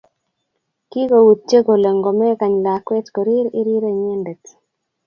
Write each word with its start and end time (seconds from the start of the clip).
Kikoutye 0.91 1.59
kole 1.65 1.89
ngomekany 1.97 2.55
lakwet 2.65 3.07
korir 3.15 3.45
irire 3.59 3.89
inyendet 3.93 4.43